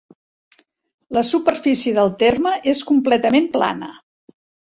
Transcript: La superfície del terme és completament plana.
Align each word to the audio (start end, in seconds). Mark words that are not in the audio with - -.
La 1.17 1.23
superfície 1.31 1.93
del 1.99 2.09
terme 2.25 2.55
és 2.73 2.83
completament 2.93 3.49
plana. 3.59 3.93